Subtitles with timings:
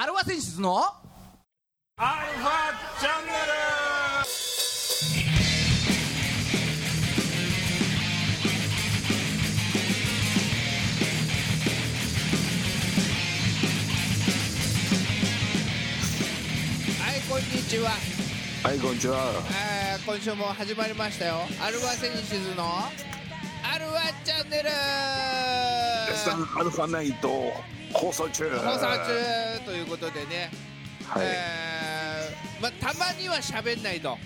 [0.00, 3.32] アルファ選出のアルファチャンネ
[17.02, 17.90] はいこんにちは、
[18.62, 19.18] はい、こんにちは。
[19.50, 21.40] えー今週も始まりましたよ。
[21.60, 24.70] アルファ選出のアルファチャンネル。
[24.70, 28.50] アルファナイト放送中。
[28.50, 30.50] 放送中ということでね、
[31.06, 31.26] はい。
[31.26, 32.08] えー
[32.60, 34.18] まあ、たまには喋んないと。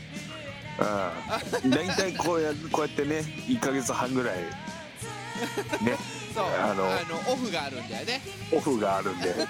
[0.79, 1.41] ああ。
[1.69, 4.37] 大体こうやこうやってね、一ヶ月半ぐらい。
[4.39, 5.97] ね。
[6.35, 6.45] そう。
[6.47, 7.33] あの。
[7.33, 8.21] オフがあるんだよね、
[8.53, 9.47] オフがあるんで、 うん。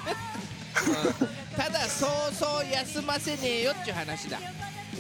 [1.56, 4.38] ただそうそう休ませねえよっていう話だ。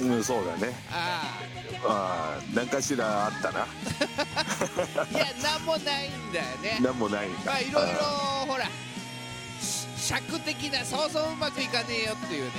[0.00, 0.74] うん、そうだね。
[0.90, 1.40] あ
[1.84, 2.38] あ。
[2.38, 3.60] あ、何かしらあったな。
[3.60, 3.66] あ
[5.10, 6.78] いやなんもないんだよね。
[6.80, 7.28] なんもない。
[7.44, 7.98] まあいろいろ
[8.46, 8.91] ほらし
[10.02, 12.50] 尺的なそうそううまくいかねえよっていうね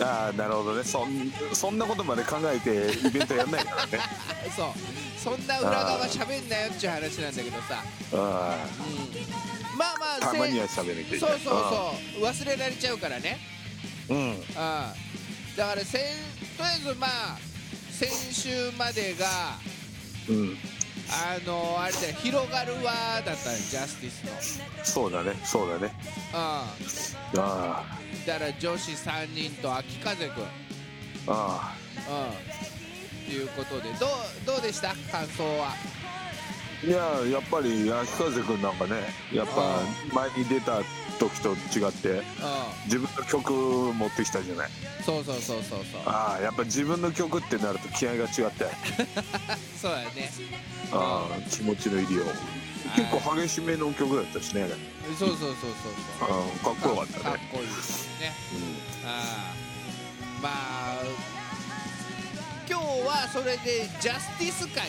[0.00, 0.82] ああ、なるほどね。
[0.82, 3.98] そんそんなことまで考えてイベントやんないからね。
[4.56, 4.72] そう
[5.18, 11.30] そんな裏側喋んなよっていう話なんだけどさ、あうん、まあまああ、たまにせは喋らなきゃいけそう。
[11.30, 13.38] そうそう忘れられちゃうからね
[14.08, 14.14] う。
[14.14, 14.20] うん。
[14.30, 14.44] うん
[15.56, 16.02] だからせん
[16.56, 17.38] とりあえずまあ
[17.90, 19.58] 先週までが
[20.28, 20.58] うん。
[21.12, 22.92] あのあれだよ広がるわ
[23.24, 24.84] だったのジャスティスの。
[24.84, 25.32] そうだね。
[25.44, 25.92] そうだね。
[26.32, 27.40] うん。
[27.40, 27.84] あ
[28.26, 30.42] だから女子3人と秋風くん。
[30.42, 30.46] うん
[31.28, 31.74] あ、
[32.08, 32.32] あ
[33.26, 34.08] ということでどう
[34.46, 34.88] どうでした？
[35.12, 35.68] 感想は。
[35.70, 36.86] あ。
[36.86, 36.96] いや、
[37.30, 39.02] やっぱり秋風くんなんかね、
[39.34, 39.82] やっぱ
[40.14, 40.78] 前に出た
[41.20, 42.08] 時と違って。
[42.08, 42.22] う
[42.86, 44.68] 自分の曲持ってきたじゃない。
[44.68, 44.72] ん
[45.04, 46.00] そうそうそうそうそう。
[46.06, 48.64] ああやっぱ自分の曲ってなると気合が違って。
[49.80, 50.32] そうやね。
[50.92, 52.26] ああ気持ちの入りよう。
[52.96, 54.66] 結構激しめの曲だったしね。
[55.18, 55.70] そうそうそうそう
[56.22, 56.38] あそう。
[56.62, 58.32] あかっこよかったかっねこいいですね。
[59.04, 61.02] ああまあ
[62.68, 64.88] 今日はそれでジャスティス会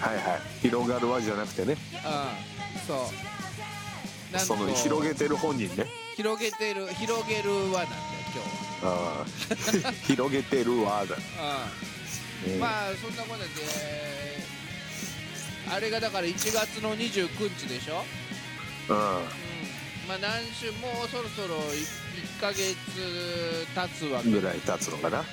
[0.00, 0.40] なんはいはい。
[0.62, 1.76] 広がるわじゃなくてね。
[2.02, 2.86] だうん。
[2.86, 3.37] そう
[4.36, 5.86] その広げてる本人ね。
[6.16, 7.90] 広げてる広げる輪なんだよ
[8.82, 9.92] ああ。
[10.06, 11.66] 広げてるわだ、今日は
[12.46, 12.52] うん。
[12.54, 12.60] うん。
[12.60, 13.48] まあそんなことで
[15.70, 18.04] あれがだから1月の29日でしょ？
[18.88, 18.96] うん。
[18.96, 19.02] うん。
[20.08, 22.74] まあ何週もうそろそろ 1, ヶ月
[23.74, 24.30] 経つわけ。
[24.30, 25.24] ぐらい経つのかな、う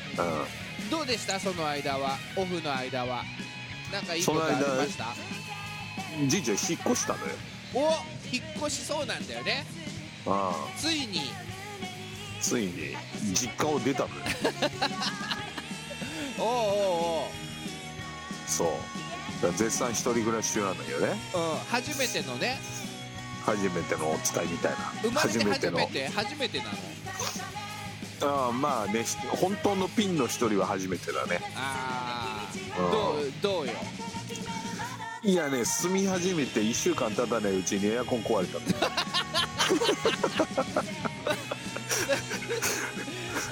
[0.91, 1.39] どうでした？
[1.39, 2.17] その間は？
[2.35, 3.23] オフの間は？
[3.91, 5.05] なんかいいことありました？
[6.19, 7.33] 引っ越したのよ
[7.75, 7.91] お
[8.31, 9.65] 引っ越しそうなんだよね。
[10.25, 11.19] あついに。
[11.19, 12.95] あついに。
[13.33, 14.21] 実家を出たのよ。
[16.39, 17.31] おうお
[18.47, 18.67] そう。
[18.67, 18.79] だか
[19.47, 21.19] ら絶賛一人暮らし中なんだけどね。
[21.33, 22.59] うおう、うん、初めてのね。
[23.45, 24.77] 初めてのお使いみたいな。
[25.01, 25.79] 生まれて初めての。
[26.15, 26.71] 初めてなの。
[28.21, 31.41] ああまあねし本当のピンの一人は初めてだね。
[31.55, 32.47] あ
[32.77, 32.81] あ。
[32.81, 32.91] うん。
[32.91, 33.73] どうどうよ？
[35.25, 38.59] いやね住み始めて1週間経たないうちにエアコン壊れた。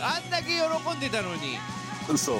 [0.05, 0.55] あんだけ喜
[0.95, 1.57] んでたのに。
[2.07, 2.37] のそう。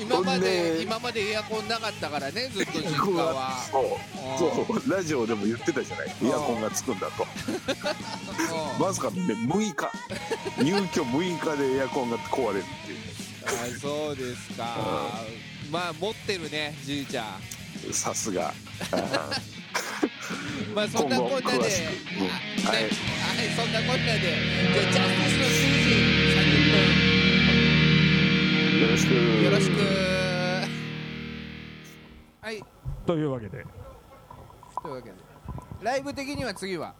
[0.00, 3.62] 今までで今までエアコンなかったからねずっと実家は。
[3.70, 3.98] そ
[4.46, 4.82] うそう。
[4.90, 6.06] ラジオでも言ってたじゃない。
[6.22, 7.26] エアコンがつくんだと。
[8.78, 8.86] うん。
[8.86, 9.92] まさかね6日
[10.62, 13.00] 入居6日でエアコンが壊れるっていう。
[13.44, 13.48] あ
[13.78, 15.20] そうですか。
[15.70, 17.42] まあ持ってるねじいちゃん
[17.92, 18.52] さすが。
[18.92, 19.30] あ
[20.74, 21.86] まあそんなこんなで、今後詳しく。
[22.20, 22.28] うん。
[22.68, 22.82] あはい。
[22.82, 26.24] ねはい、そんなこんなで、じゃあジャスティスの数ー
[28.80, 29.08] よろしく。
[29.08, 29.74] 字30分よろしく。
[32.40, 32.62] はい、
[33.06, 33.64] というわけで。
[34.82, 35.16] というわけで、
[35.82, 36.94] ライブ的には次は、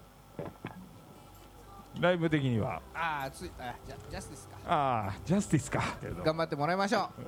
[2.01, 2.81] ライブ的には。
[2.95, 4.57] ああ、つい、あ、じゃ、ジャスティスか。
[4.67, 5.83] ああジャスティスか。
[6.25, 7.23] 頑張ってもらいましょう。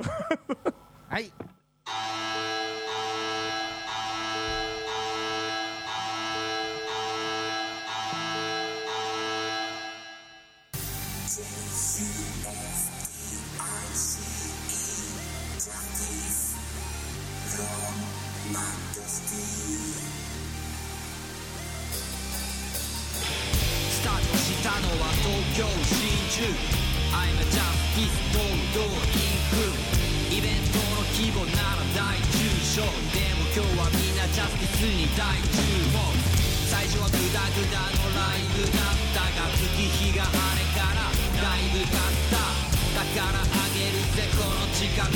[1.13, 1.33] はい。
[24.81, 26.53] のは東京新宿。
[27.15, 28.85] I'm a justice 堂々
[29.15, 32.83] インクイベントの規模なら大中小。
[33.15, 35.65] でも今日はみんなジャスティスに大注
[35.95, 35.97] 目
[36.69, 40.29] 最初はグダグダのライブだったが月日があ
[40.59, 41.09] れから。
[41.41, 41.97] だいぶ経っ
[42.33, 42.37] た。
[42.97, 45.09] だからあげるぜこの力。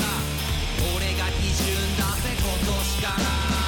[0.95, 3.60] 俺が基準だぜ今年から。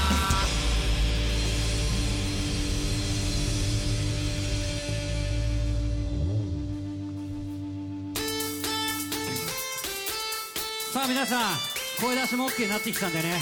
[11.03, 11.57] あ皆さん
[11.99, 13.41] 声出しも OK になってきたんでね。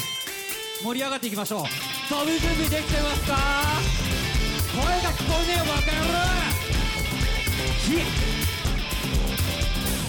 [0.82, 1.62] 盛り上がっていきましょう。
[2.10, 3.36] 飛び準備できてますか？
[4.74, 6.18] 声が聞こえねえよバカ野郎！
[7.86, 8.02] い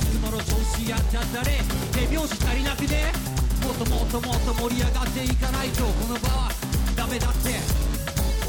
[0.09, 1.61] つもの調子やっちゃったれ
[1.91, 3.13] 手拍子足りなくね？
[3.61, 6.49] もっともっともっと盛り上がっていかないとこの場は
[6.95, 7.59] ダメだって。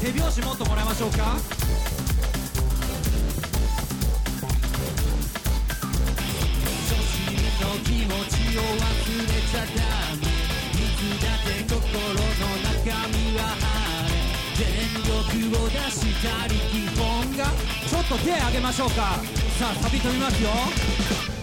[0.01, 1.37] 手拍子もっともらいましょうか？
[7.83, 9.81] 気持ちを忘れちゃダ
[10.15, 10.23] メ。
[10.75, 12.19] いつだって心の
[12.63, 14.23] 中身は晴れ
[14.55, 14.63] 全
[15.03, 17.51] 力を出したり基本が。
[17.85, 19.19] ちょっと手挙げましょうか。
[19.59, 20.49] さあサビ飛びますよ。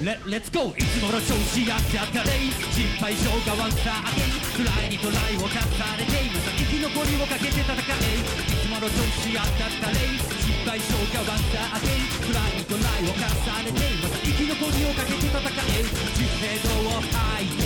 [0.02, 2.30] レッツゴーいつもの調子やってやったれ。
[2.74, 5.62] 失敗しようがワンサーアゲイントライにトライを重ね
[6.10, 7.78] てまた生き残りをかけて戦え。
[8.18, 10.02] いつもの調子やってやったれ。
[10.42, 13.22] 失敗しようが once again トライにトライを重
[13.62, 14.18] ねて今さ
[14.52, 15.82] き残りをかけて戦え
[16.14, 17.08] 地平道を吐
[17.44, 17.60] いて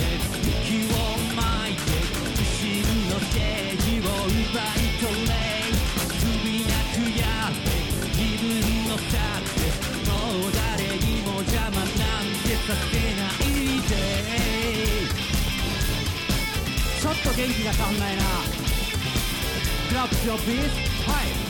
[0.47, 0.95] 息を
[1.35, 1.91] 巻いて
[2.31, 2.63] 自信
[3.09, 5.31] のステージを奪い取れ
[6.19, 7.67] 首なくやって
[8.15, 8.47] 自分
[8.87, 9.59] のさって
[10.09, 10.11] も
[10.47, 11.87] う誰にも邪魔なん
[12.43, 13.91] てさせないで
[17.01, 18.23] ちょっと元気が足んないな
[19.89, 21.46] クラップスよピースはい。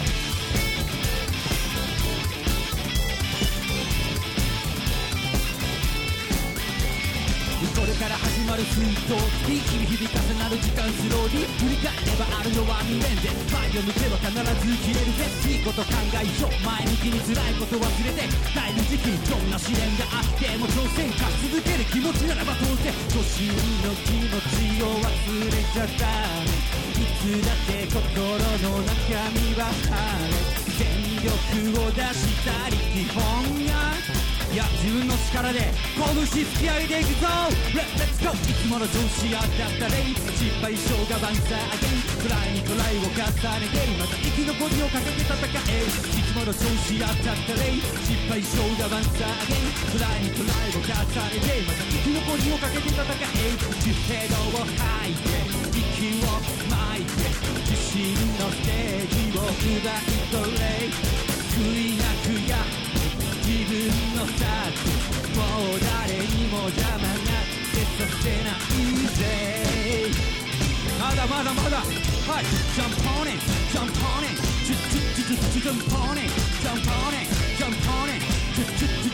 [7.98, 9.18] から始まるスイート
[9.50, 10.58] 一気に響かせなる。
[10.62, 12.54] 時間スローに振り返ればある。
[12.54, 15.18] のは未練で前を向けば必ず消える。
[15.18, 18.86] ぜいいこと考えよう前向きに辛いこと忘れて耐える。
[18.86, 21.90] 時期どんな試練があっても挑戦勝ち続ける。
[21.90, 23.50] 気持ちならば当然初心
[23.82, 26.06] の気持ちを忘れちゃダ
[26.46, 26.54] メ
[27.02, 30.38] いつだって心の中身は晴れ
[30.78, 30.86] 全
[31.26, 33.22] 力を出したり基本
[33.66, 34.17] が
[34.58, 36.02] いや自分の力で拳
[36.34, 37.30] 突き上げていくぞ。
[37.78, 40.02] Let- Let's go いつもの調子やってやったれ
[40.34, 45.86] 失敗しようが once again トライにトライを重ねてまた生き残りをかけて戦え。
[45.86, 47.70] いつもの調子やってやったれ
[48.02, 53.62] 失敗しようが once again トライにトライを重ねてまた生き残りをかけて戦え。
[53.62, 56.34] 地平道を吐いて息を
[56.66, 57.30] 巻いて
[57.62, 58.10] 自信
[58.42, 61.87] のステージを奪い取れ。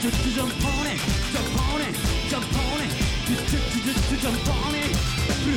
[0.04, 5.56] ジュジュジャンプオネジャンプオネジャンプオネジュジュジュジュジュジャンプオネフル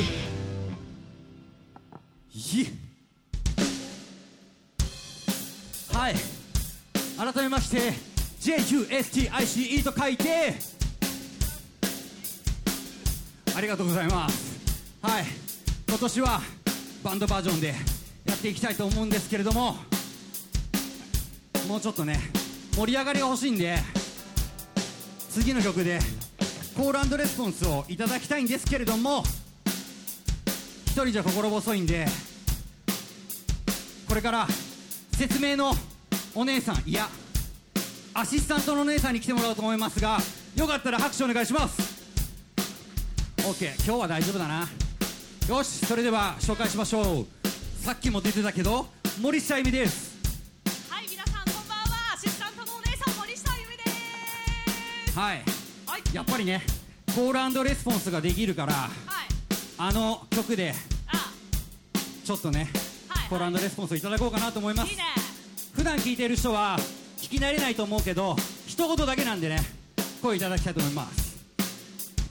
[2.33, 2.67] いい
[5.93, 6.15] はい
[7.33, 7.91] 改めまして
[8.39, 10.55] JQSTICE と書いて
[13.53, 14.57] ありがとうございます
[15.01, 15.25] はい
[15.89, 16.56] 今年は
[17.03, 17.67] バンドバージョンで
[18.25, 19.77] やっていきたいと思うんですけれども
[21.67, 22.19] もうちょっとね
[22.75, 23.77] 盛り上がりが欲しいんで
[25.29, 25.99] 次の曲で
[26.75, 29.23] コールレスポンスをいただきたいんですけれども
[30.85, 32.05] 一人じゃ心細いんで
[34.07, 34.47] これから
[35.17, 35.73] 説明の
[36.35, 37.07] お姉さんいや
[38.13, 40.17] アシスタントのお姉さんに来てもらおうと思いますが
[40.55, 41.97] よかったら拍手お願いします。
[43.47, 44.86] OK 今日は大丈夫だな。
[45.47, 47.25] よしそれでは紹介しましょう
[47.81, 48.85] さっきも出てたけど
[49.21, 50.17] 森下由美です
[50.89, 52.15] はい、皆さんこんばんは。
[52.15, 53.83] アシスタントのお姉さん森下由美で
[55.09, 55.17] す。
[55.17, 55.41] はい
[55.85, 56.01] はい。
[56.13, 56.61] やっぱりね
[57.15, 58.89] コールレスポンスができるからはい。
[59.77, 60.73] あの曲で
[61.07, 61.31] あ、
[62.25, 62.69] ちょっとね
[63.07, 63.29] はい。
[63.29, 65.03] コールレスポンスをいただこうかなと思いますいいね。
[65.73, 66.77] 普段聞いている人は
[67.19, 68.35] 聞き慣れないと思うけど
[68.65, 69.61] 一言だけなんでね
[70.21, 71.37] 声いただきたいと思います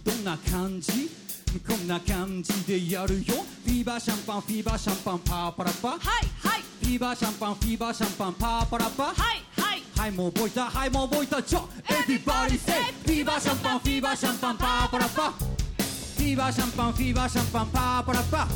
[0.05, 1.16] どんな感じ？
[1.61, 3.35] こんな感じでやるよ。
[3.65, 5.89] フィーバーシャンパンフィーバーシャンパンパーパラパ。
[5.91, 6.61] はいはい。
[6.61, 9.05] フィーバーシャンパンフィーバーシャンパンパーパラパ。
[9.05, 9.15] はい
[9.61, 9.83] はい。
[9.97, 11.69] はいもう覚えたはいもう覚えたちょ。
[11.87, 15.31] Everybody say フィーバーシャンパンフィーバーシャンパンパーパラパ。
[15.31, 18.45] フィーバーシャンパンフィーバーシャンパンパーパラパ。
[18.47, 18.55] フ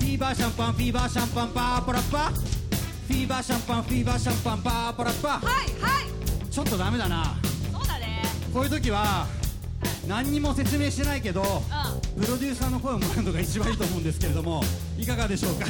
[0.00, 2.30] ィーバーシャンパンフィーバーシャンパンパーパラパ。
[2.30, 5.28] フィーバーシャンパンフィーバーシャンパンパーパラパ。
[5.28, 5.44] はい
[5.80, 6.50] はい。
[6.50, 7.36] ちょっとダメだな。
[7.72, 8.22] そうだね。
[8.52, 9.26] こういう時は
[10.08, 11.44] 何にも説明してないけどう
[12.20, 14.62] プロデューサーの声をもらうのが一番いいと思うんですけれども
[14.98, 15.66] いかがでしょうか？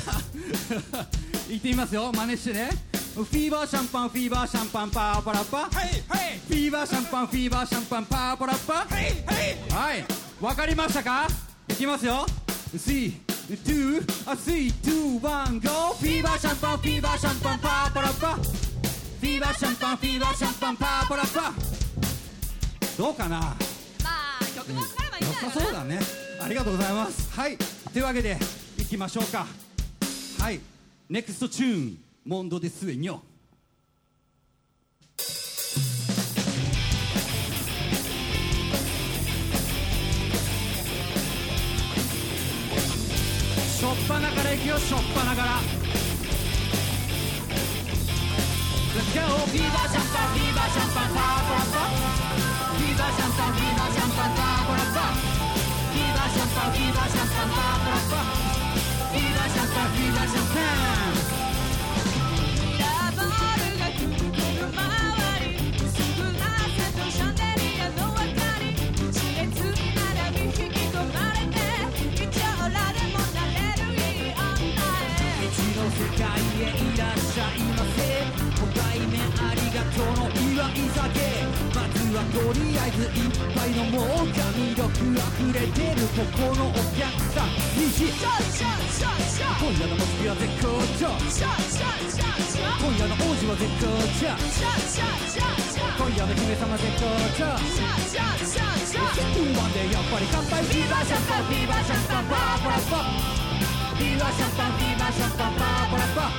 [1.49, 2.13] 言ってみますよ。
[2.13, 2.71] 真似してね。
[3.15, 5.57] フィーバーシャンパンフィーバーシャンパンパーパラパ。
[5.59, 5.69] はい
[6.09, 6.41] はい。
[6.47, 8.73] フィーバーシャンパンフィーバーシャンパンパーパラパ。
[8.75, 9.95] はいはい。
[9.95, 10.05] はい。
[10.41, 11.27] わかりましたか？
[11.69, 12.27] いきますよ。
[12.77, 13.13] 3
[13.49, 15.95] 2 3 2 1 GO.
[15.99, 18.35] フィーバーシャンパンフィーバーシャンパンパーパラパ。
[18.35, 21.53] フィーバーシャンパンフィーバーシャンパンパーパラパ。
[22.99, 23.39] どうかな？
[23.39, 23.57] ま
[24.41, 24.83] あ曲も
[25.41, 26.01] 分かればはい良さそうだね。
[26.41, 27.31] ありがとうございます。
[27.33, 27.57] はい。
[27.93, 28.37] というわけで
[28.79, 29.47] いきましょうか。
[30.41, 30.61] はい。
[31.09, 31.99] ネクストチューン。
[32.27, 33.21] モンドでスエニョ
[43.79, 44.77] しょっぱなからいくよ。
[44.77, 45.61] しょっぱなから。
[48.97, 49.21] Let's go!
[49.53, 51.15] Viva champagne, viva champagne.
[52.81, 54.46] Viva champagne, viva champagne, pa pa pa.
[56.57, 56.73] 「いらっ
[57.05, 57.21] しゃ
[59.93, 60.33] いませ」
[62.81, 64.25] 「ダボールがくっつ
[64.57, 64.89] くまわ
[65.41, 65.45] り」
[65.77, 65.85] 「す
[66.17, 66.41] ぐ汗
[66.97, 68.25] とシャネリアの明か
[68.61, 68.73] り」
[69.13, 71.61] 「知れずな髪引き止まれて」
[72.25, 74.59] 「いつもらでもなれるいい女へ」
[75.45, 76.25] 「うちの世界
[76.57, 78.25] へいらっしゃいませ。
[78.59, 81.21] ご対面ありがとうの祝い酒」
[82.17, 97.05] はとりあえず一杯飲もうか魅力溢れてるここのお客さん西シャッシャッシャッシャッ今夜のモスキは絶好調シャッシャッシャッシャッ今夜の王子は絶好調シャッシャッシャッシャッ今夜の姫様絶好
[97.37, 103.05] 調シャッシャッシャッシャッ今晩でやっぱり乾杯ビーバーシャンパンビーバーシャンパンパーパラパ
[104.01, 106.33] ビーバーシャンパンビーバーシャンパンパーパラパ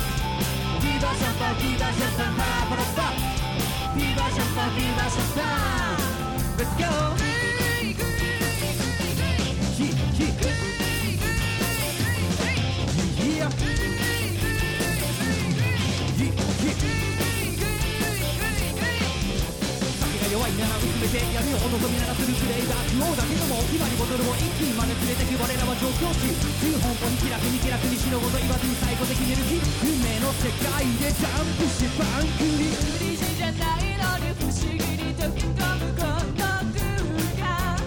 [0.81, 5.97] ビーバーシャンパンビーバーシャンパンパーパラパーシャンパンビーバーシャンパン
[6.57, 6.85] Let's go!
[9.77, 10.25] ヒヒヒ
[13.37, 13.61] ヤヒ
[16.17, 16.33] ヒ
[19.97, 36.83] 酒が弱いなら薄めて闇を望みならするプレイが不王だけども決まりボトルを一気に真似連れてく我らは上京地旧香港に気楽に気楽にしのごと言わずに最後で決める日運命の世界でジャンプしてバンクリ理事じゃないのに不思議に溶け込むこの空
[37.37, 37.79] 間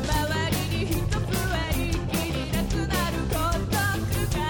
[0.00, 0.16] 周
[0.50, 4.48] りに人増え一気になくなるこの空間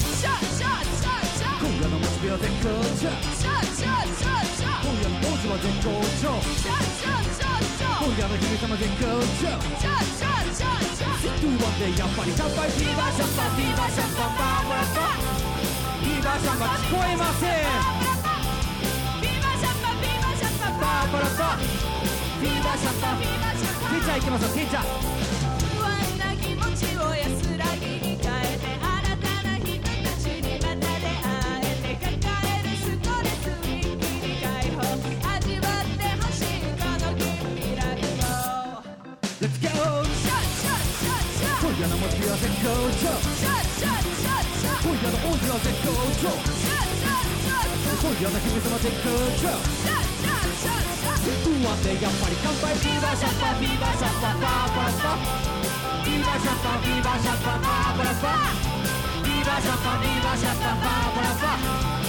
[0.00, 3.00] シャッシャッシャッシャッ今夜のモチベは絶好調。
[3.00, 6.38] シャッシャッシャッシャッ今夜の王子は絶好調。
[6.40, 17.50] シャッシャッシャッシャッ今夜の姫ーシャン聞こえません
[19.20, 21.58] ビーバーシャビーバーシャパパラパ
[22.40, 24.84] ビーバーシャティーチャーきましょうティーチャー
[35.90, 36.50] て新わせ
[39.62, 39.68] go!
[41.60, 42.68] 今夜の目標は絶好
[43.44, 43.49] 調
[44.82, 46.32] 今夜の王者は絶好調
[48.00, 49.52] 今夜の秘密は絶好調
[51.44, 55.20] 不安でやっぱり乾杯ビバシャパビバシャパパパパ
[56.02, 58.40] ビバシャパビバシャパパパパ
[59.22, 61.28] ビバシャパビバシャパパパ
[61.94, 61.99] パ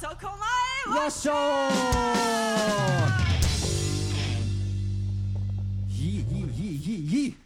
[0.00, 1.36] 男前よっしょー
[5.90, 7.36] いいいいいいいい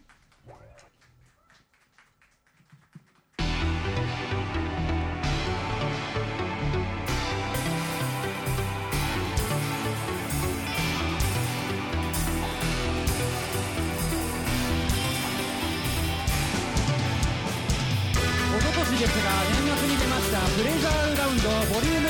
[18.55, 22.04] おととしですが年末に出ましたプレイザーラウンドボリューム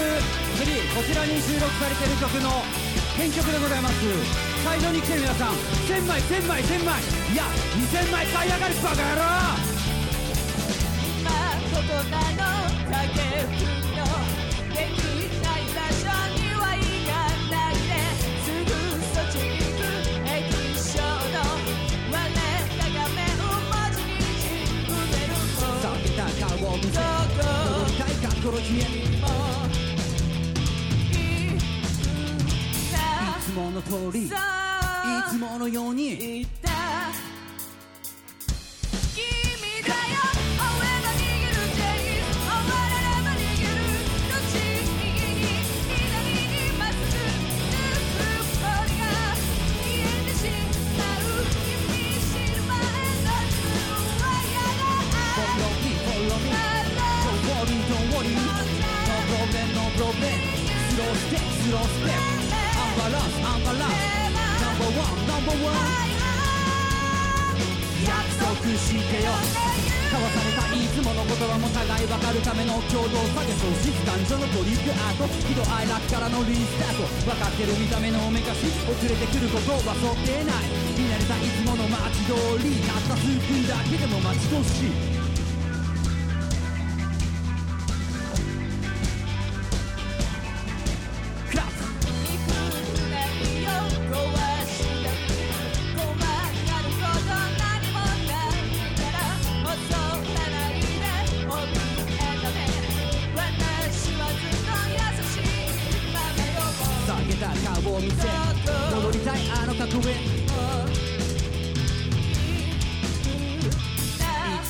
[0.95, 2.63] こちらに収録されている曲の
[3.17, 3.95] 編曲でございます。
[4.63, 5.53] 会場に来てる皆さん
[5.91, 7.03] 1000枚1000枚1000枚。
[7.03, 7.43] いや
[7.75, 9.21] 2000枚買い上がるバカ野郎
[11.19, 12.47] まことなの。
[12.87, 13.11] 竹
[13.43, 14.07] 吹の
[14.71, 15.03] でき
[15.43, 17.99] ない場所には行かないで。
[18.39, 18.71] すぐ
[19.11, 19.83] そっちに行く。
[20.23, 20.47] 液
[20.79, 21.43] 晶の。
[22.07, 24.15] 我らが目を文字に
[24.87, 28.81] 埋めるも避けた顔を見せどこ戻りたいかこの日へ
[33.55, 36.75] もの通りそういつものように言った
[60.97, 62.44] Don't step, don't step.
[62.95, 63.99] バランスアンバランス
[64.63, 66.15] ナンバーワンナンバーワン
[68.07, 69.35] 約束してよ
[70.05, 73.51] 交わされたいつもの言葉も互い分かるための共同作業。
[73.51, 77.03] 喪失感情のトリックアート喜怒哀楽からのリスタート。
[77.27, 80.55] 分かってる見た目のおめかし遅れてくることは想定内
[80.95, 82.31] 見慣れたいつもの街通
[82.63, 85.14] りたった数分だけでも待ち遠しい。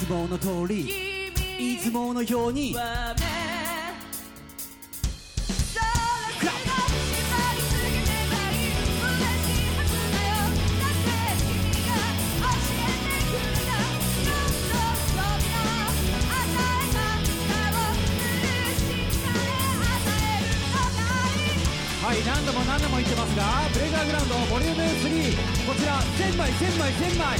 [0.05, 0.91] つもの通り
[1.57, 2.75] いつものように。
[2.75, 3.15] は
[22.13, 25.35] い何度も何度も言ってますがブレイザーグラウンドボリューム3
[25.65, 27.39] こちら1000枚1000枚1000枚。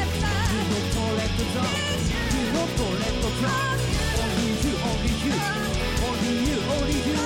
[1.41, 2.69] the go Do not
[3.01, 3.49] let the go
[4.21, 4.77] Only you.
[4.77, 5.33] Only you
[6.05, 7.17] Only you Only you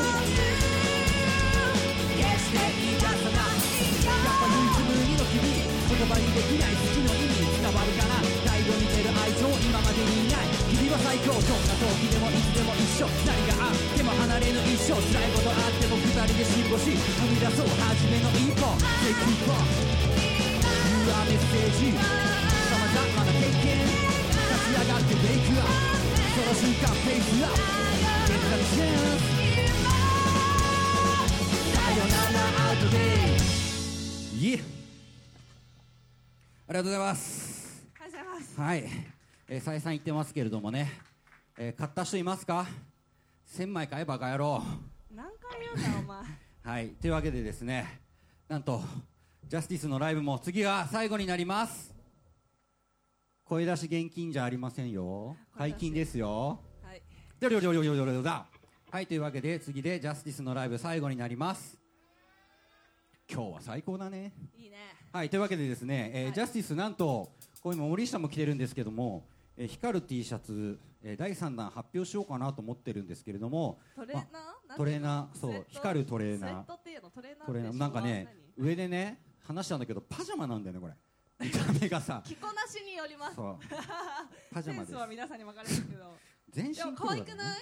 [2.15, 18.63] 決して言い出さないやっぱ唯一無二の君言葉にできない好きの意味伝わるかな大量に出る愛情今までにいない君は最強どんな時でもいつでも一緒何があっても離れぬ一生辛いことあっても二人で辛抱し踏み出そう初めの一歩
[19.03, 19.59] Take it from
[21.03, 22.54] You are メ
[23.55, 25.69] ッセージ様々な経験立ち上がって Wake up
[26.35, 27.53] その瞬間 Face up
[28.27, 29.23] Get the chance
[31.73, 32.95] さよならアウトデ
[34.37, 34.55] イイエ
[36.67, 36.99] ありがとうござい。
[36.99, 37.85] ます
[38.57, 38.85] はい、
[39.47, 40.91] えー、再三言ってますけれどもね、
[41.57, 42.65] えー買った人いますか
[43.55, 44.61] ？1000枚買えバカ野郎
[45.13, 46.75] 何回言うんだお前。
[46.75, 46.89] はい。
[46.89, 47.99] というわけでですね
[48.49, 48.81] なんと
[49.47, 51.94] ジャスティスのライブも次が最後になります
[53.45, 55.37] 声出し現金じゃありませんよ。
[55.55, 56.59] 解禁ですよ。
[56.83, 57.01] はい。
[57.39, 58.47] でりょりょりょりょりょりょだ
[58.89, 61.77] はいというわけで次でジャスティスのライブ最後になります
[63.31, 64.77] 今日は最高だねいいね
[65.11, 67.29] はいというわけでですね、えーはいジャスティスなんと
[67.61, 69.27] こう今森下も着てるんですけども、
[69.57, 74.25] えー光る T シャツ、えー第3弾発表しようかなと思ってるんですけれどもトレーナー
[74.69, 80.93] まトレーナーそう光るトレーナートレーナーなんかね上でね話したんだけどパジャマなんだよねこれ
[81.39, 83.35] 見た目がさ何着こなしによります。
[83.35, 83.59] そう。
[84.53, 86.17] パジャセンスマですは皆さんに分かれるけど。
[86.49, 87.61] 全身でも可愛くない？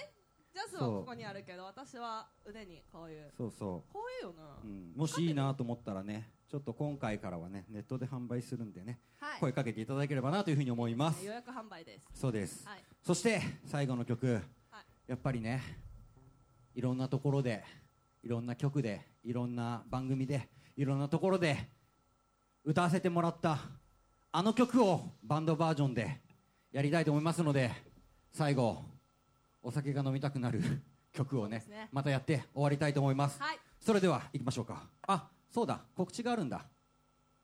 [0.54, 3.32] ジャスはここにあるけど私は腕にこういう。
[3.36, 4.58] そうそこういうよな。
[4.62, 9.40] う、うん、もしいいなと思ったらねちょっと今回からはねネットで販売するんでねはい。
[9.40, 11.24] 声かけていただければなというふうに思います。
[11.24, 12.06] 予約販売です。
[12.14, 12.64] そうです。
[12.68, 12.84] はい。
[13.02, 14.40] そして最後の曲。
[14.70, 14.84] はい。
[15.08, 15.60] やっぱりね
[16.74, 17.64] いろんなところで
[18.22, 21.68] いろんな曲でいろんな番組でいろんなところで
[22.66, 23.58] 歌わせてもらった
[24.32, 26.18] あの曲をバンドバージョンで
[26.72, 27.70] やりたいと思いますので
[28.32, 28.82] 最後
[29.62, 30.62] お酒が飲みたくなる
[31.12, 31.88] 曲をねね。
[31.92, 33.58] またやって終わりたいと思います、はい。
[33.80, 34.88] それでは行きましょうか。
[35.06, 35.84] あそうだ。
[35.94, 36.64] 告知があるんだ。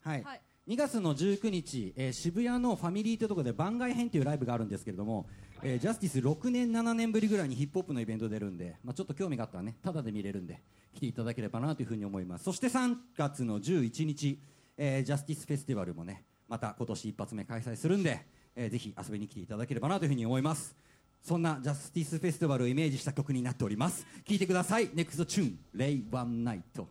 [0.01, 0.41] はい、はい。
[0.67, 5.29] 2月の19日、えー渋谷のファミリーというところで番外編というライブがあるんですけれども、
[5.63, 10.63] えージャスティス6年7年ぶりぐらいにヒップホップのイベント出るんで、まあ、ちょっと興味があったらねただで見れるんで
[10.95, 12.45] 来ていただければなというふうに思います。
[12.45, 14.41] そして3月の11日、
[14.83, 18.25] えージャスティスフェスティバルもねまた今年一発目開催するんで、
[18.57, 20.75] えーぜひ遊びに来ていただければなというふうに思います。
[21.23, 24.07] そんなジャスティスフェスティバルをイメージした曲になっております。
[24.27, 24.88] 聴いてください。
[24.88, 26.88] NEXT チューン「レイワンナイト」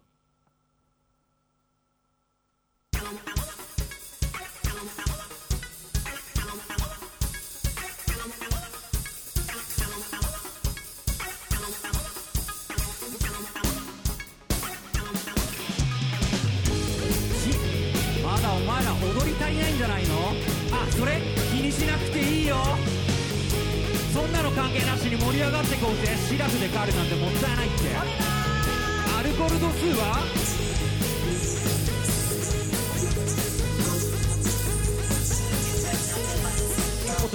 [18.79, 20.31] まだ踊り足りないんじゃないの？
[20.71, 21.19] あそれ
[21.51, 22.55] 気にしなくていいよ。
[24.13, 26.15] そんなの関係なしに盛り上がってこうぜ。
[26.15, 27.75] シラフで帰るなんてもったいないって。
[29.17, 30.23] アルコール度数は？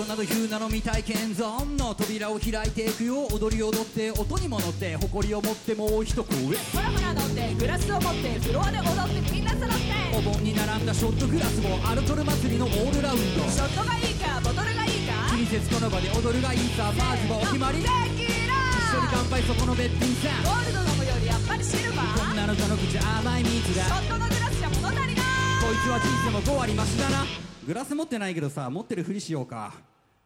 [0.02, 3.28] など言うなの未体験ゾーンの扉を開いていくよ。
[3.30, 6.34] 踊り踊って音にも乗って誇りを持ってもう一声。
[6.34, 6.52] ほ
[6.82, 10.18] らほら乗ってグラスを持ってフロアで踊ってみんな揃って。
[10.18, 13.44] お盆に並んだショットグラスをアルコール祭りのオールラウンド。
[13.48, 15.30] ショットがいいかボトルがいいか。
[15.30, 16.90] 気にせずこの場で踊るがいいさ。
[16.90, 17.78] まずはお決まり。
[17.78, 18.48] テキー。
[18.50, 20.28] ラ一緒に乾杯そこのべっぴんさ。
[20.42, 22.34] ゴールド飲むよりやっぱりシルバー。
[22.34, 25.24] 女の子の口甘い蜜シだョットのグラスじゃ物足りない。
[25.62, 27.24] こいつは人生も5割マシだな
[27.66, 29.72] グラス持ってないけどさ持ってるふりしようか。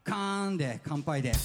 [0.02, 1.30] カーンで乾杯で。
[1.30, 1.38] なん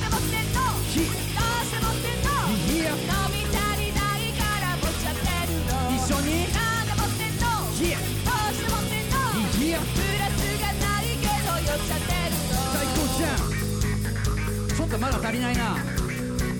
[0.00, 0.60] で持ってんの
[0.92, 2.28] ひどうして持ってんの
[2.76, 2.92] いや。
[2.92, 2.98] 飲
[3.32, 6.60] み足りないから持っちゃってるの一緒にな
[6.92, 7.40] 持ってん。
[7.40, 9.08] のどうして持ってん。
[9.08, 9.16] の
[9.64, 9.86] いやグ
[10.20, 14.76] ラスがないけど酔っちゃってるの最高じゃん。
[14.76, 15.80] ちょっとまだ足りないな。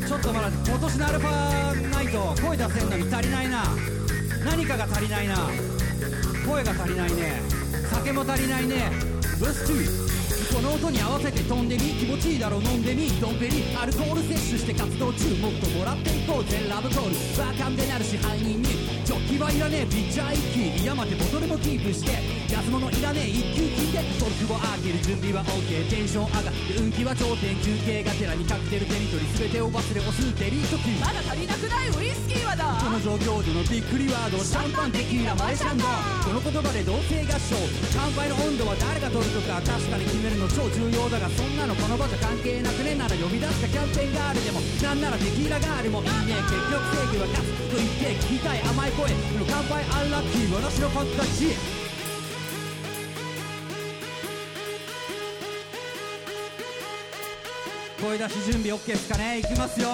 [0.08, 3.64] ちょっとまだ今年のアルファナイト声出せんのに足りないな。
[4.42, 5.50] 何かが足りないな
[6.46, 7.42] 声が足りないね。
[7.90, 8.90] 酒も足りないね。
[9.40, 10.06] ブス2
[10.54, 11.98] この音に合わせて飛んでみ。
[11.98, 13.10] 気持ちいいだろ飲んでみ。
[13.20, 13.76] ドンペリ。
[13.76, 15.26] アルコール摂取して活動中。
[15.42, 16.64] もっともらっていこうぜ。
[16.70, 17.16] ラブコール。
[17.36, 18.68] バカンでなる支配人に。
[19.04, 19.86] ジョッキはいらねえ。
[19.86, 20.82] ピッチャー一気。
[20.82, 22.22] いや待てボトルもキープして。
[22.54, 23.28] 安物いらねえ。
[23.28, 23.98] 一級聞いて。
[24.22, 27.56] トルクを開ける準備は OK テンション上がって運気は頂点。
[27.58, 31.00] 休憩がてらにカクテルテリトリ全てを忘れ押すデリートキー。
[31.00, 31.88] まだ足りなくない？
[31.90, 32.35] ウイスキー。
[32.56, 35.84] だこの状況でのびっくりワードシャンパンテキーラマイシャンド。
[35.84, 37.54] この言葉で同性合唱
[37.94, 51.54] 乾杯の温度は誰が取るとか確かに決めるの超重要だがそんなのこの場じゃ関係なくねなら呼び出したキャンペーンガールでもなんならテキーラガールもいいね結局正義は勝つと言って聞きたい甘い声の乾杯アンラッキー私のファンタジー
[58.02, 59.38] 声出し準備 OK ですかね？
[59.40, 59.88] いきますよ。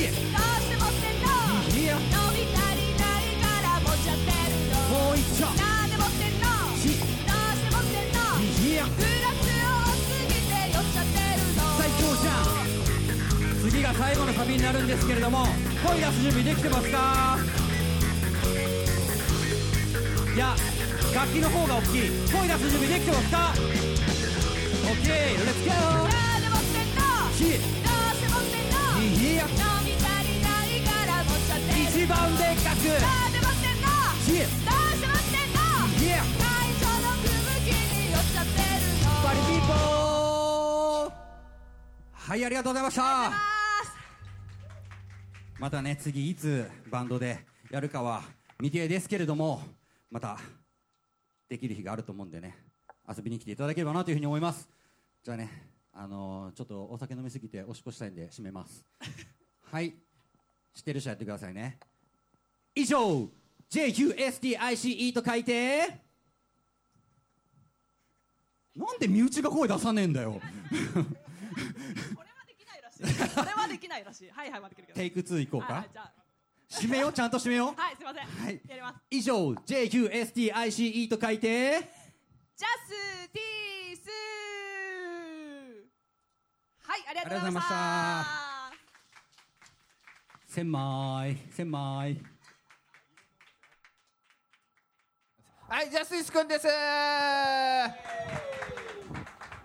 [0.00, 1.30] んのどうして持ってんの
[1.74, 2.02] いや飲
[2.34, 5.46] み足りないから持っちゃってるのもう一丁。
[5.54, 15.46] なんで持ってんのひどうして持ってんのいやグラスを過ぎて酔っちゃってるの最強じゃん次が最後のサビになるんですけれども
[15.86, 17.38] 声出す準備できてますか？
[20.34, 20.56] いや
[21.14, 22.10] 楽器の方が大きい。
[22.32, 23.54] 声出す準備できてますか？
[42.34, 43.30] はいありがとうございました。
[45.60, 47.38] またね次いつバンドで
[47.70, 48.24] やるかは
[48.58, 49.62] 未定ですけれども
[50.10, 50.40] また
[51.48, 52.56] できる日があると思うんでね
[53.08, 54.68] 遊びに来ていただければなというふうに思います。
[55.22, 55.48] じゃあね
[55.92, 58.84] あのーちょっとお酒飲みすぎておしっこしたいんで締めます。
[59.70, 59.94] はい。
[60.74, 61.78] 知ってる人やってくださいね。
[62.74, 63.30] 以上
[63.70, 66.00] JQSTICE と書いて
[68.74, 70.40] なんで身内が声出さねえんだよ。
[71.54, 73.02] これはできないらしい。
[73.34, 74.30] これはできないらしい。
[74.30, 76.12] はいはい待ってくれテイク2いこうか、はいはいじゃあ。
[76.70, 77.12] 締めよう？
[77.12, 77.80] ちゃんと締めよう？
[77.80, 78.60] はいすいませんはい。
[78.68, 78.96] やります。
[79.10, 81.90] 以上 JQSTICE と書いて。
[82.56, 84.08] ジャスティス。
[86.88, 87.74] はいありがとうございました。
[90.46, 92.20] 千枚千枚。
[95.66, 96.68] はいジャスティス君です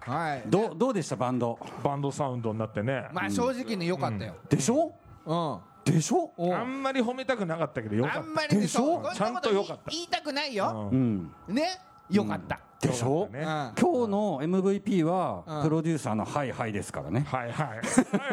[0.09, 0.43] はい。
[0.47, 1.59] どうどうでしたバンド？
[1.83, 4.35] バンドサウンドになってね、まあ正直に良かったよ。
[4.49, 4.93] でしょ？
[5.25, 5.59] うん。
[5.85, 6.33] でしょ？
[6.37, 6.47] う。
[6.47, 9.03] んあんまり褒めたくなかったけどよかっあんまりねでしょ？
[9.13, 9.91] ちゃんと良かった。
[9.91, 10.89] 言いたくないた、よ。
[10.91, 11.31] うん。
[11.47, 11.55] うん。
[11.55, 11.79] ね？
[12.09, 13.27] 良かったでしょ？
[13.31, 13.39] ね。
[13.39, 13.45] うん。
[13.45, 15.63] 今日の MVP はうん。
[15.63, 17.67] プロデューサーのハイハイですからね、はいはい。
[17.67, 17.75] は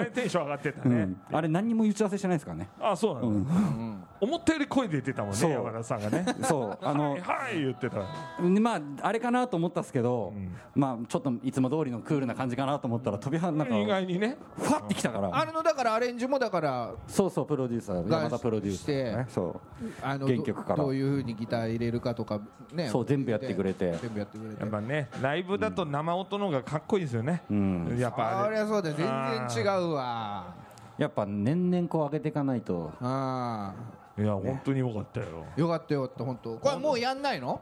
[0.05, 2.69] いテンション上がってたね、うん、あれ何にも打ち合わせしてないですからね。
[2.81, 6.25] あそうなの、思ったより声出てたもんね山田さんがね。
[6.45, 6.79] そう。
[6.81, 7.97] あのはいはい言ってた。
[8.43, 10.33] でまああれかなと思ったんですけど、
[10.75, 14.37] まあちょっといつも通りのクールな感じかなと思ったら飛びはなんか意外にね。
[14.57, 15.31] ふわってきたから。
[15.37, 19.61] あれのだからアレンジもだからそうそうプロデューサーが山田プロデューサー、ね、そう。
[20.03, 20.77] あの原曲から。
[20.77, 22.41] どどういうふうにギター入れるかとか
[22.73, 22.89] ね。
[22.89, 23.93] そう全部やってくれて。
[24.01, 24.61] 全部やってくれて。
[24.61, 27.99] やっぱねライブだと生音の方がかっこいいですよね、ん。
[27.99, 28.59] やっぱあれ。
[28.59, 28.95] ありゃそうだよ。
[28.97, 29.07] 全
[29.55, 30.55] 然違うわ。
[30.99, 32.93] やっぱ年々こう上げていかないと。
[33.01, 33.75] あ
[34.19, 35.45] いや本当によかったよ。
[35.57, 36.57] あよかったよって本当。
[36.59, 37.61] これもうやんないの？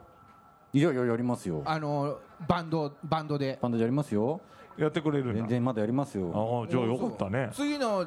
[0.72, 1.62] いやいややりますよ。
[1.64, 3.58] あのバンドバンドで。
[3.60, 4.40] バンドでやりますよ。
[4.76, 6.32] やってくれる全然まだやりますよ。
[6.34, 7.50] ああじゃあよかったね。
[7.52, 8.06] 次の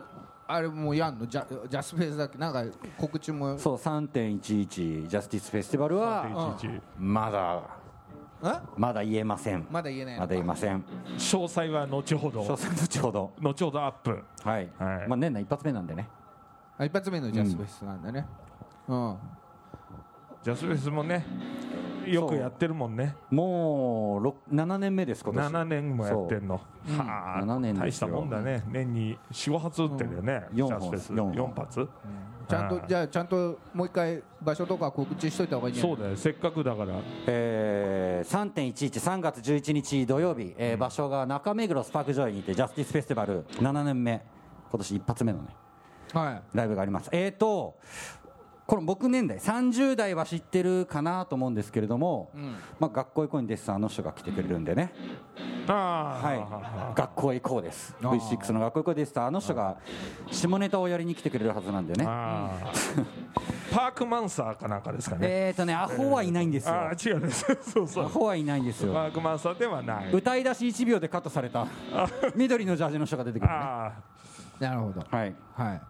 [0.49, 1.27] あれもうやんの？
[1.27, 2.37] ジャジャスフェイスだっけ？
[2.37, 2.63] なんか
[2.97, 3.57] 告知も。
[3.57, 7.61] そう3.11ジャスティスフェスティバルは3.11まだ。
[7.63, 7.76] え
[8.77, 9.65] まだ言えません。
[9.71, 10.83] まだ言えないのまだ言えません。
[11.17, 12.41] 詳細は後ほど。
[12.43, 13.33] 詳細後ほど。
[13.41, 14.23] 後ほどアップ。
[14.43, 15.07] はい、はい。
[15.07, 16.07] まあ年内一発目なんでね。
[16.77, 18.25] あ一発目のジャスフェスなんだね。
[18.87, 19.17] うん。
[20.43, 21.25] ジャスフェスもね
[22.05, 23.15] よくやってるもんね。
[23.31, 25.51] もうろ7年目です今年。
[25.51, 26.55] 7年もやってんの。
[26.55, 28.63] はあ7年大したもんだね。
[28.67, 30.45] 年に45発撃ってるよね。
[30.51, 30.55] うん。
[30.55, 31.13] ジャスフェス。
[31.13, 31.33] 四本。
[31.33, 31.89] 4発
[32.47, 32.85] ちゃんとはい。
[32.87, 35.95] じゃあちゃんともう一回場所とか告知しといた方がいいんじゃない？
[35.95, 36.15] そうだよ。
[36.17, 36.93] せっかくだから。
[37.27, 44.23] えー、3.113月11日土曜日、えー場所が中目黒スパークジョイにてジャスティスフェスティバル7年目。
[44.69, 45.47] 今年一発目のね
[46.13, 46.41] はい。
[46.53, 47.09] ライブがあります。
[47.11, 47.75] えーと
[48.67, 52.31] この僕年代30代は知ってるかなと思うんですけれども、
[52.79, 54.93] まあ、学校行こうにデッサンあの人が来てくれるんでね。
[55.69, 56.93] ああはい。
[56.95, 57.95] 学校へ行こうです。
[58.03, 58.19] あー。
[58.19, 59.77] V6 の学校へ行こうデッサンあの人が
[60.29, 62.03] 下ネタをやりに来てくれるはずなんでね。
[63.71, 65.27] パークマンサーかなんかですかね。
[65.29, 66.73] えーとねアホはいないんですよ。
[66.75, 67.45] ああ違うんです。
[67.61, 68.05] そうそう。
[68.05, 68.93] アホはいないんですよ。
[68.93, 70.11] パークマンサーではない。
[70.11, 71.65] 歌い出し1秒でカットされた。
[72.35, 73.57] 緑のジャージの人が出てくるね。
[73.57, 73.93] あ
[74.59, 75.05] なるほど。
[75.09, 75.33] はい。
[75.55, 75.81] はい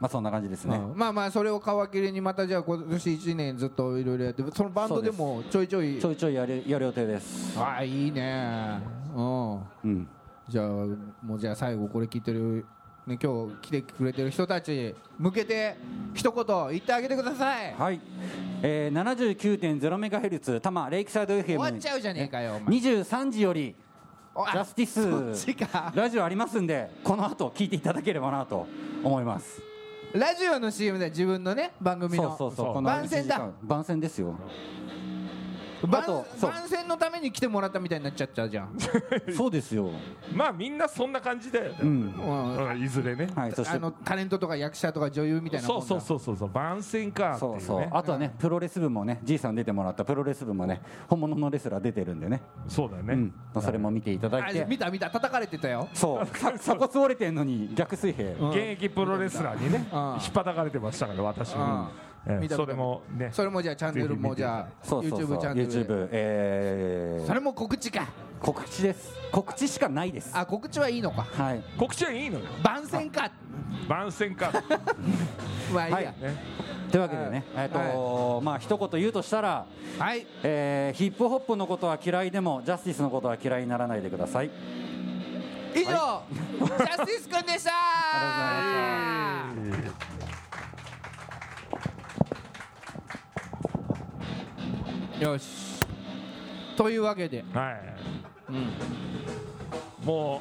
[0.00, 0.96] まあそんな感じですね、うん。
[0.96, 5.98] まあまあそれを皮切りにまたじゃあ今年1年ずっといろいろやってそのバンドでもちょいちょい。
[5.98, 7.58] ちょいちょいやるやる予定です。
[7.58, 8.80] ああいいね。
[9.14, 9.54] うん。
[9.56, 10.08] うん。
[10.48, 10.66] じゃあ
[11.22, 12.64] もうじゃあ最後これ聞いてる、
[13.06, 15.76] ね、今日来てくれてる人たち向けて
[16.14, 17.74] 一言言ってあげてください。
[17.74, 18.00] はい、
[18.62, 22.78] えー、79.0メガヘルツ多摩レイクサイド FM 終わっちゃうじゃねえかよお前。
[22.78, 23.74] 23時より
[24.34, 25.96] ジャスティス。
[25.96, 28.66] ラジオありますんでこの後聞いていただければなと
[29.02, 29.67] 思います
[30.12, 32.36] ラジオの CM で自分のね番組の。
[32.36, 32.66] そうそうそう。
[32.66, 33.36] そうこの番宣だ。
[33.36, 33.54] 1時間。
[33.62, 34.34] 番宣ですよ
[35.86, 36.02] 番
[36.40, 38.76] 番宣のために来てもらったみたいになっちゃったじゃん、
[39.36, 39.90] そうですよ。
[39.90, 41.78] あまあみんなそんな感じだよね。
[41.82, 41.88] うん。
[41.88, 43.28] うんうんいずれね。
[43.34, 43.76] はいそして。
[43.76, 46.48] あのタレントとか役者とか女優みたいなそうんそうそうそうそう。
[46.48, 47.80] 番宣かっていそううそう。
[47.80, 52.40] ねあとはねプロレス部もねじいさん出てもらったプロレス部もね本物のレスラー出てるんでね。
[52.66, 53.14] そうだよね。
[53.14, 53.16] う
[53.58, 53.62] ん。
[53.62, 55.10] それも見ていただいあて見た見た。
[55.10, 55.88] 叩かれてたよ。
[55.94, 56.26] そう。
[56.36, 58.30] さ 鎖骨折れてんのに逆水平。
[58.38, 58.50] うん。
[58.50, 59.98] 現役プロレスラーにねうん。
[60.14, 61.88] 引っ張かれてましたから私も。
[61.90, 63.30] ええ見たそれもね。
[63.32, 65.36] それもじゃあチャンネルもじゃあそうそうそう。
[65.36, 65.68] YouTube チャンネル。
[65.68, 67.26] で YouTube えー。
[67.26, 68.06] それも告知か。
[68.40, 69.12] 告知です。
[69.32, 70.30] 告知しかないです。
[70.34, 71.22] あ告知はいいのか。
[71.22, 71.62] はい。
[71.78, 72.44] 告知はいいのよ。
[72.62, 73.30] 番宣か。
[73.88, 74.52] 番宣か。
[75.72, 75.96] まあいいや。
[75.96, 76.04] はい。
[76.04, 76.14] ね。
[76.90, 79.66] というわけでねえっとまあ一言言うとしたら
[79.98, 80.26] はい。
[80.42, 84.50] えーヒップホップのことは嫌いでもジャスティスのことは嫌いにならないでください。
[85.74, 87.70] 以上、ジャスティス君でした。
[87.72, 89.27] ありがとうござい
[95.20, 95.44] よし。
[96.76, 98.52] というわけで、はい。
[98.52, 100.40] うん、も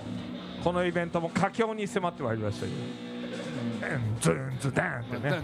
[0.61, 2.71] うこのイベントも佳境に迫ってまいりましたよ
[3.95, 4.19] うん。
[4.19, 5.41] ズンズダンってね。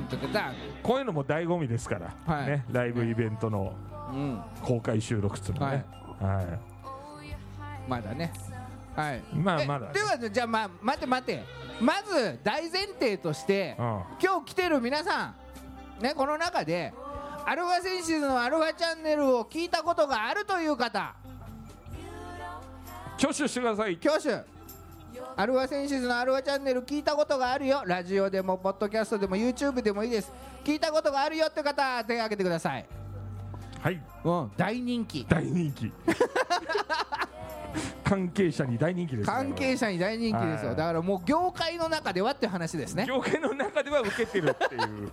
[0.84, 2.48] こういうのも醍醐味ですから、はい。
[2.48, 3.74] ね、ライブイベントの
[4.12, 4.42] うん。
[4.62, 5.86] 公開収録っつうのね、
[6.22, 6.46] はい。
[7.88, 8.32] まだね。
[8.96, 9.16] はい。
[9.16, 9.94] えまあまだね。
[9.94, 11.44] ではじゃあまあ待て待て。
[11.82, 13.86] まず大前提として、うん。
[14.22, 15.36] 今日来てる皆さん
[16.04, 16.94] ねこの中で
[17.46, 21.14] アルファセンシズのアルファチャンネルを聞いたことがあるという方。
[23.18, 23.98] 挙手してください。
[24.02, 24.44] 挙手。
[25.36, 27.84] アルファセンシズのアルファチャンネル聞いたことがあるよ。
[27.86, 30.32] ラジオでもポッドキャストでも YouTube でもいいです。
[30.64, 32.86] 聞いたことがあるよって方手を挙げてください。
[33.82, 34.02] はい。
[34.24, 34.52] うん。
[34.56, 35.26] 大人気。
[35.28, 35.92] 大人気
[38.04, 40.70] 関係者に大人気です、ね、関係者に大人気ですよ。
[40.70, 40.78] はい。
[40.78, 43.06] だからもう業界の中ではっていう話ですね。
[43.08, 45.12] 業界の中では受けてるっていう。